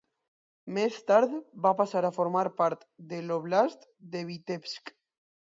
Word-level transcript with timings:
Més 0.77 0.95
tard 1.11 1.35
va 1.67 1.73
passar 1.83 2.03
a 2.09 2.11
formar 2.17 2.45
part 2.63 2.89
de 3.13 3.21
l'oblast 3.29 3.89
de 4.17 4.25
Vitebsk. 4.31 4.95